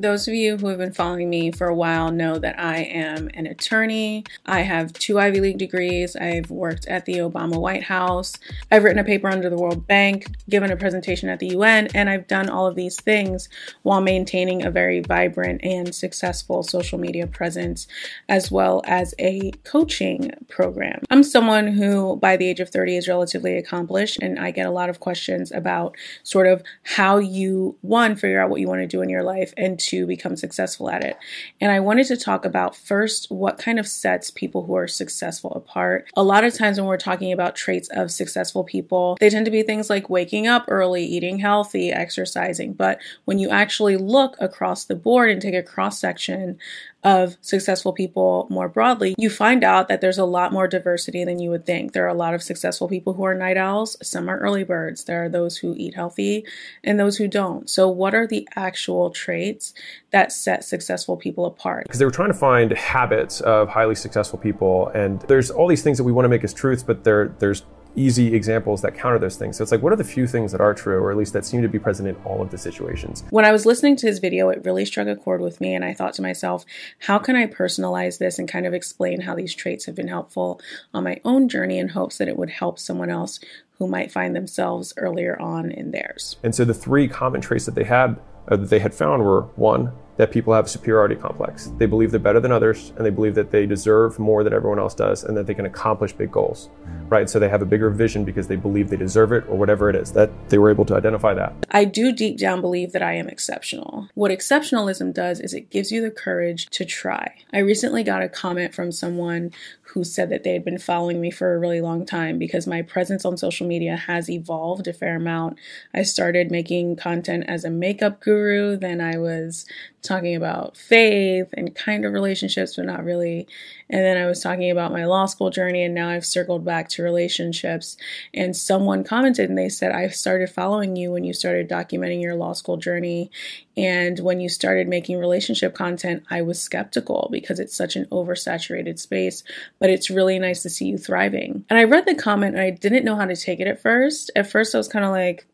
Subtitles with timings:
[0.00, 3.28] Those of you who have been following me for a while know that I am
[3.34, 4.24] an attorney.
[4.46, 6.16] I have two Ivy League degrees.
[6.16, 8.32] I've worked at the Obama White House.
[8.70, 12.08] I've written a paper under the World Bank, given a presentation at the UN, and
[12.08, 13.50] I've done all of these things
[13.82, 17.86] while maintaining a very vibrant and successful social media presence,
[18.26, 21.02] as well as a coaching program.
[21.10, 24.70] I'm someone who, by the age of 30, is relatively accomplished, and I get a
[24.70, 28.86] lot of questions about sort of how you, one, figure out what you want to
[28.86, 31.16] do in your life, and to become successful at it.
[31.60, 35.52] And I wanted to talk about first what kind of sets people who are successful
[35.52, 36.08] apart.
[36.16, 39.50] A lot of times when we're talking about traits of successful people, they tend to
[39.50, 42.72] be things like waking up early, eating healthy, exercising.
[42.72, 46.58] But when you actually look across the board and take a cross section
[47.02, 51.38] of successful people more broadly, you find out that there's a lot more diversity than
[51.38, 51.92] you would think.
[51.92, 55.04] There are a lot of successful people who are night owls, some are early birds.
[55.04, 56.44] There are those who eat healthy
[56.84, 57.70] and those who don't.
[57.70, 59.72] So, what are the actual traits
[60.10, 61.84] that set successful people apart?
[61.84, 65.82] Because they were trying to find habits of highly successful people, and there's all these
[65.82, 67.62] things that we want to make as truths, but there, there's
[67.96, 69.56] easy examples that counter those things.
[69.56, 71.44] So it's like, what are the few things that are true, or at least that
[71.44, 73.24] seem to be present in all of the situations?
[73.30, 75.74] When I was listening to his video, it really struck a chord with me.
[75.74, 76.64] And I thought to myself,
[77.00, 80.60] how can I personalize this and kind of explain how these traits have been helpful
[80.94, 83.40] on my own journey in hopes that it would help someone else
[83.78, 86.36] who might find themselves earlier on in theirs?
[86.42, 89.42] And so the three common traits that they had, uh, that they had found were
[89.56, 91.72] one, that people have a superiority complex.
[91.78, 94.78] They believe they're better than others and they believe that they deserve more than everyone
[94.78, 96.68] else does and that they can accomplish big goals.
[96.84, 97.10] Mm.
[97.10, 97.30] Right?
[97.30, 99.96] So they have a bigger vision because they believe they deserve it or whatever it
[99.96, 100.12] is.
[100.12, 101.54] That they were able to identify that.
[101.70, 104.08] I do deep down believe that I am exceptional.
[104.12, 107.36] What exceptionalism does is it gives you the courage to try.
[107.54, 109.52] I recently got a comment from someone
[109.94, 112.80] who said that they had been following me for a really long time because my
[112.82, 115.58] presence on social media has evolved a fair amount.
[115.92, 119.66] I started making content as a makeup guru, then I was
[120.02, 123.46] talking about faith and kind of relationships, but not really.
[123.88, 126.88] And then I was talking about my law school journey, and now I've circled back
[126.90, 127.96] to relationships.
[128.32, 132.36] And someone commented and they said, I started following you when you started documenting your
[132.36, 133.30] law school journey.
[133.76, 138.98] And when you started making relationship content, I was skeptical because it's such an oversaturated
[138.98, 139.42] space,
[139.78, 141.64] but it's really nice to see you thriving.
[141.68, 144.30] And I read the comment and I didn't know how to take it at first.
[144.36, 145.46] At first, I was kind of like,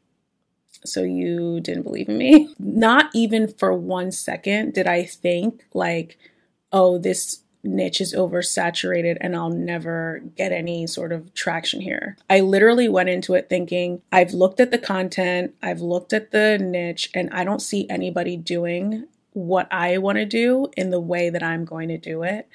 [0.86, 2.54] so you didn't believe in me?
[2.58, 6.18] Not even for one second did I think, like,
[6.72, 12.16] oh, this niche is oversaturated and I'll never get any sort of traction here.
[12.30, 16.58] I literally went into it thinking, I've looked at the content, I've looked at the
[16.58, 21.28] niche, and I don't see anybody doing what I want to do in the way
[21.28, 22.48] that I'm going to do it.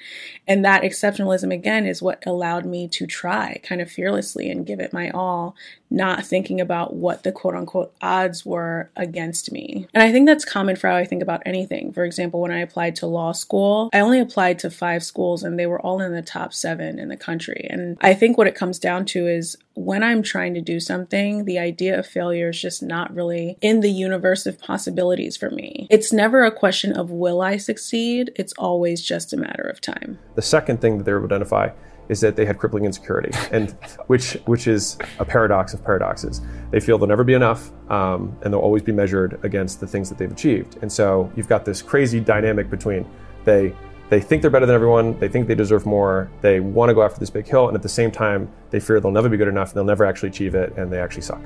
[0.48, 4.80] And that exceptionalism, again, is what allowed me to try kind of fearlessly and give
[4.80, 5.54] it my all,
[5.90, 9.86] not thinking about what the quote unquote odds were against me.
[9.94, 11.92] And I think that's common for how I think about anything.
[11.92, 15.56] For example, when I applied to law school, I only applied to five schools and
[15.56, 17.68] they were all in the top seven in the country.
[17.70, 21.44] And I think what it comes down to is when I'm trying to do something,
[21.44, 25.86] the idea of failure is just not really in the universe of possibilities for me.
[25.90, 30.18] It's never a question of will I succeed, it's always just a matter of time.
[30.34, 31.70] The second thing that they would identify
[32.08, 33.70] is that they had crippling insecurity, and
[34.06, 36.40] which which is a paradox of paradoxes.
[36.70, 40.08] They feel they'll never be enough, um, and they'll always be measured against the things
[40.08, 40.78] that they've achieved.
[40.82, 43.06] And so you've got this crazy dynamic between
[43.44, 43.74] they
[44.12, 47.02] they think they're better than everyone, they think they deserve more, they want to go
[47.02, 49.48] after this big hill, and at the same time, they fear they'll never be good
[49.48, 51.40] enough, they'll never actually achieve it, and they actually suck.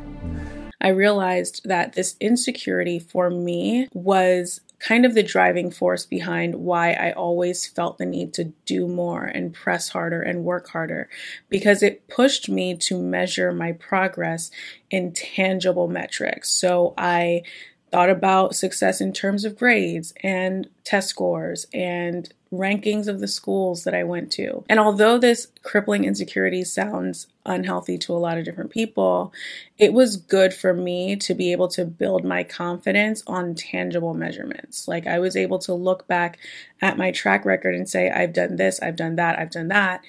[0.81, 6.91] I realized that this insecurity for me was kind of the driving force behind why
[6.91, 11.09] I always felt the need to do more and press harder and work harder
[11.49, 14.51] because it pushed me to measure my progress
[14.91, 16.51] in tangible metrics.
[16.51, 17.45] So I
[17.97, 23.85] thought about success in terms of grades and test scores and rankings of the schools
[23.85, 24.63] that I went to.
[24.69, 29.33] And although this crippling insecurity sounds unhealthy to a lot of different people,
[29.79, 34.87] it was good for me to be able to build my confidence on tangible measurements.
[34.87, 36.39] Like I was able to look back
[36.83, 40.03] at my track record and say, I've done this, I've done that, I've done that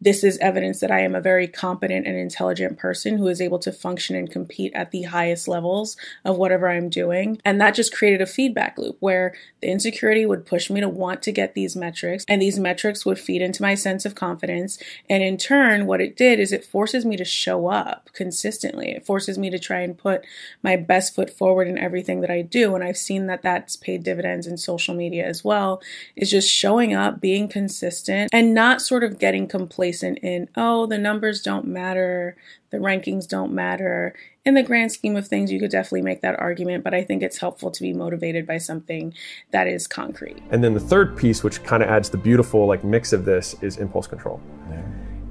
[0.00, 3.58] this is evidence that I am a very competent and intelligent person who is able
[3.58, 7.38] to function and compete at the highest levels of whatever I'm doing.
[7.44, 11.22] And that just created a feedback loop where the insecurity would push me to want
[11.22, 14.78] to get these metrics, and these metrics would feed into my sense of confidence.
[15.10, 18.92] And in turn, what it did is it forces me to show up consistently.
[18.92, 20.24] It forces me to try and put
[20.62, 22.74] my best foot forward in everything that I do.
[22.74, 25.82] And I've seen that that's paid dividends in social media as well,
[26.16, 30.86] is just showing up, being consistent, and not sort of getting complacent complacent in, oh,
[30.86, 32.36] the numbers don't matter,
[32.70, 34.14] the rankings don't matter.
[34.44, 37.22] in the grand scheme of things, you could definitely make that argument, but I think
[37.22, 39.12] it's helpful to be motivated by something
[39.50, 40.42] that is concrete.
[40.50, 43.54] And then the third piece, which kind of adds the beautiful like mix of this,
[43.60, 44.40] is impulse control.
[44.70, 44.82] Yeah.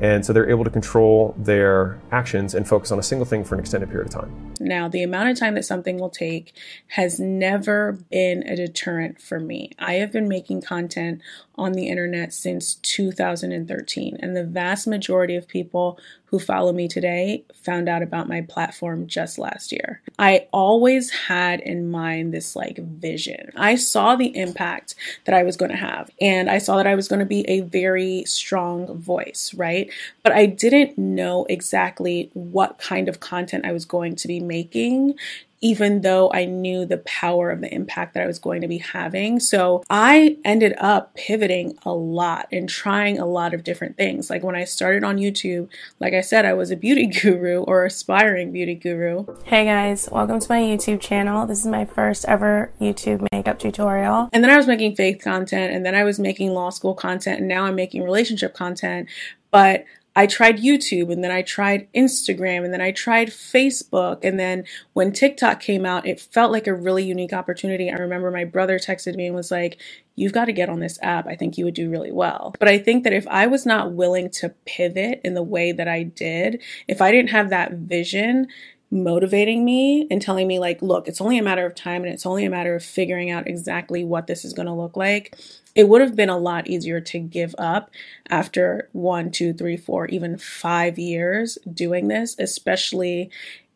[0.02, 3.56] And so they're able to control their actions and focus on a single thing for
[3.56, 4.54] an extended period of time.
[4.62, 6.54] Now, the amount of time that something will take
[6.88, 9.72] has never been a deterrent for me.
[9.78, 11.22] I have been making content
[11.60, 17.44] on the internet since 2013, and the vast majority of people who follow me today
[17.54, 20.02] found out about my platform just last year.
[20.20, 23.52] I always had in mind this like vision.
[23.56, 24.94] I saw the impact
[25.26, 27.50] that I was going to have, and I saw that I was going to be
[27.50, 29.92] a very strong voice, right?
[30.24, 35.16] But I didn't know exactly what kind of content I was going to be making
[35.62, 38.78] even though I knew the power of the impact that I was going to be
[38.78, 39.40] having.
[39.40, 44.30] So I ended up pivoting a lot and trying a lot of different things.
[44.30, 45.70] Like when I started on YouTube,
[46.00, 49.26] like I said, I was a beauty guru or aspiring beauty guru.
[49.44, 51.46] Hey guys, welcome to my YouTube channel.
[51.46, 54.30] This is my first ever YouTube makeup tutorial.
[54.32, 57.40] And then I was making faith content and then I was making law school content
[57.40, 59.10] and now I'm making relationship content.
[59.52, 59.86] But
[60.20, 64.20] I tried YouTube and then I tried Instagram and then I tried Facebook.
[64.26, 67.90] And then when TikTok came out, it felt like a really unique opportunity.
[67.90, 69.80] I remember my brother texted me and was like,
[70.18, 71.26] You've got to get on this app.
[71.28, 72.54] I think you would do really well.
[72.60, 75.88] But I think that if I was not willing to pivot in the way that
[75.88, 78.48] I did, if I didn't have that vision,
[78.92, 82.26] motivating me and telling me like look it's only a matter of time and it's
[82.26, 85.38] only a matter of figuring out exactly what this is going to look like
[85.80, 87.90] it would have been a lot easier to give up
[88.30, 93.32] after one two three four even five years doing this especially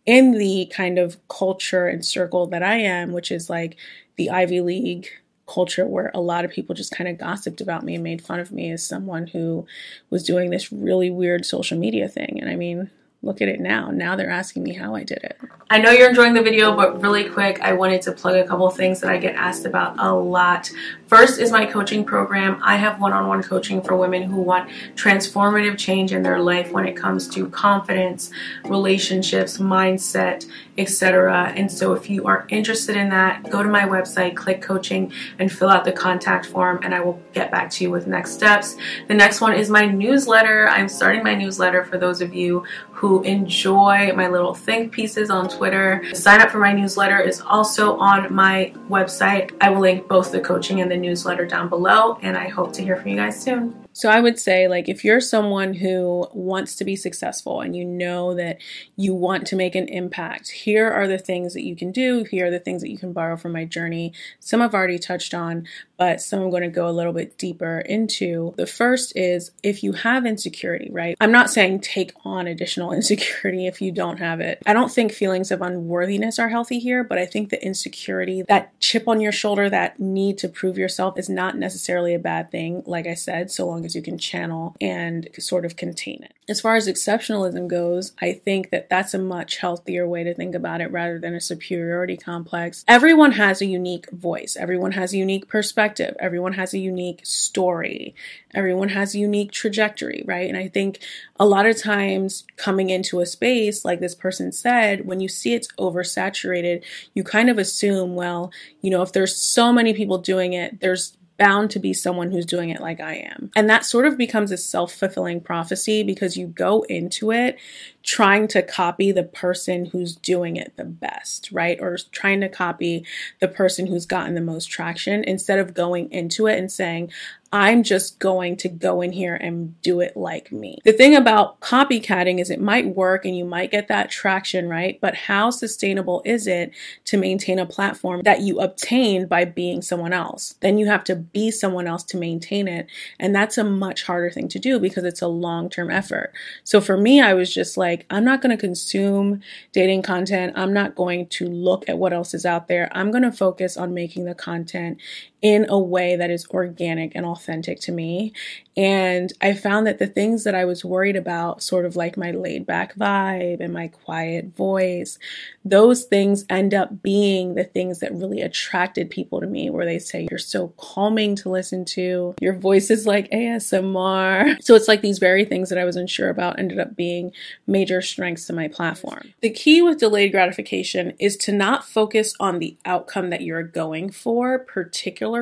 [0.06, 3.78] in the kind of culture and circle that i am which is like
[4.18, 5.08] the ivy league
[5.48, 8.42] culture where a lot of people just kind of gossiped about me and made fun
[8.42, 9.66] of me as someone who
[10.10, 12.92] was doing this really weird social media thing and i mean
[13.24, 13.90] look at it now.
[13.90, 15.40] Now they're asking me how I did it.
[15.70, 18.70] I know you're enjoying the video, but really quick, I wanted to plug a couple
[18.70, 20.70] things that I get asked about a lot.
[21.14, 22.60] First is my coaching program.
[22.64, 26.96] I have one-on-one coaching for women who want transformative change in their life when it
[26.96, 28.32] comes to confidence,
[28.66, 30.48] relationships, mindset,
[30.80, 31.54] etc.
[31.56, 35.52] And so if you are interested in that, go to my website, click coaching, and
[35.52, 38.76] fill out the contact form, and I will get back to you with next steps.
[39.08, 40.68] The next one is my newsletter.
[40.68, 45.48] I'm starting my newsletter for those of you who enjoy my little think pieces on
[45.48, 46.04] Twitter.
[46.16, 49.52] Sign up for my newsletter is also on my website.
[49.62, 52.84] I will link both the coaching and the newsletter down below, and I hope to
[52.84, 53.83] hear from you guys soon.
[53.94, 57.86] So I would say, like, if you're someone who wants to be successful and you
[57.86, 58.58] know that
[58.96, 62.24] you want to make an impact, here are the things that you can do.
[62.24, 64.14] Here are the things that you can borrow from my journey.
[64.40, 65.68] Some I've already touched on,
[65.98, 68.54] but some I'm going to go a little bit deeper into.
[68.58, 71.16] The first is if you have insecurity, right?
[71.22, 74.62] I'm not saying take on additional insecurity if you don't have it.
[74.66, 78.78] I don't think feelings of unworthiness are healthy here, but I think the insecurity, that
[78.80, 82.82] chip on your shoulder, that need to prove yourself is not necessarily a bad thing,
[82.88, 86.34] like I said, so long as you can channel and sort of contain it.
[86.50, 90.56] As far as exceptionalism goes, I think that that's a much healthier way to think
[90.56, 92.84] about it rather than a superiority complex.
[92.88, 98.14] Everyone has a unique voice, everyone has a unique perspective, everyone has a unique story,
[98.54, 100.50] everyone has a unique trajectory, right?
[100.50, 101.00] And I think
[101.40, 105.54] a lot of times coming into a space, like this person said, when you see
[105.54, 106.84] it's oversaturated,
[107.14, 108.52] you kind of assume, well,
[108.82, 112.46] you know, if there's so many people doing it, there's bound to be someone who's
[112.46, 113.52] doing it like I am.
[113.56, 117.58] And that sort of becomes a self fulfilling prophecy because you go into it
[118.04, 121.80] trying to copy the person who's doing it the best, right?
[121.80, 123.06] Or trying to copy
[123.40, 127.12] the person who's gotten the most traction instead of going into it and saying,
[127.54, 130.80] I'm just going to go in here and do it like me.
[130.86, 135.00] The thing about copycatting is it might work and you might get that traction, right?
[135.00, 136.72] But how sustainable is it
[137.06, 140.56] to maintain a platform that you obtain by being someone else?
[140.62, 142.88] Then you have to be someone else to maintain it.
[143.20, 146.34] And that's a much harder thing to do because it's a long term effort.
[146.64, 149.42] So for me, I was just like, I'm not going to consume
[149.74, 150.54] dating content.
[150.56, 152.90] I'm not going to look at what else is out there.
[152.94, 154.98] I'm going to focus on making the content
[155.44, 158.32] in a way that is organic and authentic to me.
[158.76, 162.32] And I found that the things that I was worried about, sort of like my
[162.32, 165.20] laid back vibe and my quiet voice,
[165.64, 170.00] those things end up being the things that really attracted people to me, where they
[170.00, 172.34] say, You're so calming to listen to.
[172.42, 174.64] Your voice is like ASMR.
[174.64, 177.34] So it's like these very things that I was unsure about ended up being
[177.68, 179.34] major strengths to my platform.
[179.42, 184.10] The key with delayed gratification is to not focus on the outcome that you're going
[184.10, 185.33] for, particularly,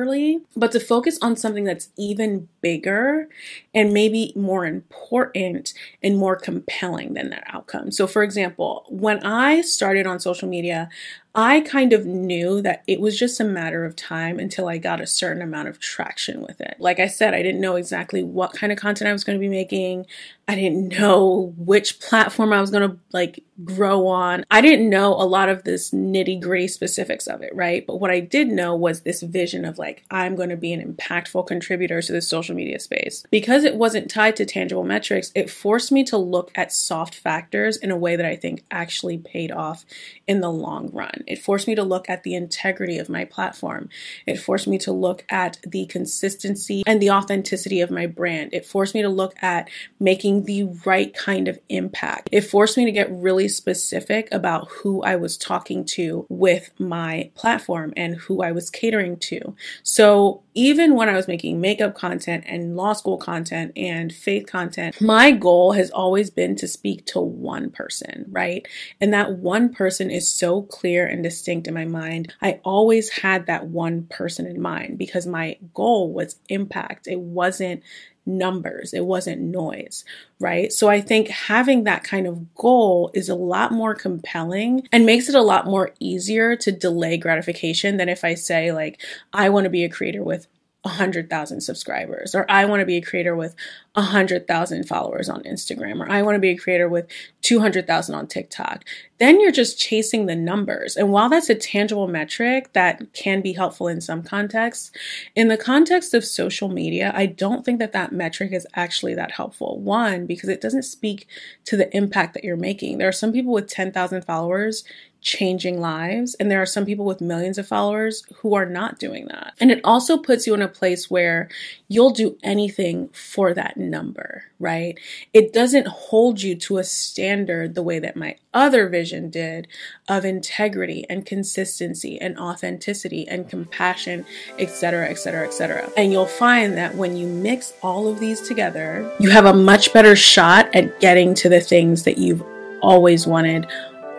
[0.56, 3.28] but to focus on something that's even bigger
[3.74, 7.90] and maybe more important and more compelling than that outcome.
[7.90, 10.88] So, for example, when I started on social media,
[11.34, 15.00] I kind of knew that it was just a matter of time until I got
[15.00, 16.76] a certain amount of traction with it.
[16.78, 19.40] Like I said, I didn't know exactly what kind of content I was going to
[19.40, 20.06] be making.
[20.46, 24.44] I didn't know which platform I was going to like grow on.
[24.50, 27.86] I didn't know a lot of this nitty gritty specifics of it, right?
[27.86, 30.82] But what I did know was this vision of like, I'm going to be an
[30.94, 33.24] impactful contributor to the social media space.
[33.30, 37.76] Because it wasn't tied to tangible metrics, it forced me to look at soft factors
[37.76, 39.86] in a way that I think actually paid off
[40.26, 41.21] in the long run.
[41.26, 43.88] It forced me to look at the integrity of my platform.
[44.26, 48.52] It forced me to look at the consistency and the authenticity of my brand.
[48.52, 52.28] It forced me to look at making the right kind of impact.
[52.32, 57.30] It forced me to get really specific about who I was talking to with my
[57.34, 59.54] platform and who I was catering to.
[59.82, 65.00] So even when I was making makeup content and law school content and faith content,
[65.00, 68.66] my goal has always been to speak to one person, right?
[69.00, 72.32] And that one person is so clear and distinct in my mind.
[72.40, 77.06] I always had that one person in mind because my goal was impact.
[77.06, 77.82] It wasn't
[78.24, 78.94] numbers.
[78.94, 80.04] It wasn't noise,
[80.38, 80.72] right?
[80.72, 85.28] So I think having that kind of goal is a lot more compelling and makes
[85.28, 89.00] it a lot more easier to delay gratification than if I say, like,
[89.32, 90.46] I want to be a creator with
[90.82, 93.54] 100,000 subscribers, or I want to be a creator with
[93.94, 97.06] 100,000 followers on Instagram, or I want to be a creator with
[97.42, 98.84] 200,000 on TikTok.
[99.22, 100.96] Then you're just chasing the numbers.
[100.96, 104.90] And while that's a tangible metric that can be helpful in some contexts,
[105.36, 109.30] in the context of social media, I don't think that that metric is actually that
[109.30, 109.78] helpful.
[109.78, 111.28] One, because it doesn't speak
[111.66, 112.98] to the impact that you're making.
[112.98, 114.82] There are some people with 10,000 followers
[115.20, 116.34] changing lives.
[116.34, 119.54] And there are some people with millions of followers who are not doing that.
[119.60, 121.48] And it also puts you in a place where
[121.86, 124.98] you'll do anything for that number, right?
[125.32, 129.66] It doesn't hold you to a standard the way that my other vision did
[130.08, 134.24] of integrity and consistency and authenticity and compassion,
[134.58, 135.90] etc., etc., etc.
[135.96, 139.92] And you'll find that when you mix all of these together, you have a much
[139.92, 142.42] better shot at getting to the things that you've
[142.82, 143.66] always wanted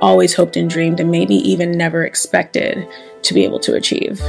[0.01, 2.85] always hoped and dreamed and maybe even never expected
[3.21, 4.21] to be able to achieve.